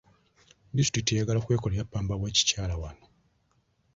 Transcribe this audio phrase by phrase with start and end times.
[0.75, 3.05] Disitulikiti eyagala kwekolera ppamba w'ekikyala wano.